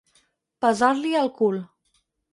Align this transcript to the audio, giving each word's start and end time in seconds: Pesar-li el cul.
Pesar-li 0.65 1.13
el 1.21 1.31
cul. 1.39 1.63